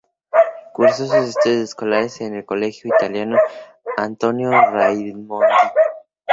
Cursó 0.73 1.05
sus 1.05 1.13
estudios 1.13 1.61
escolares 1.69 2.21
en 2.21 2.33
el 2.33 2.43
Colegio 2.43 2.89
Italiano 2.95 3.37
Antonio 3.97 4.49
Raimondi. 4.49 5.45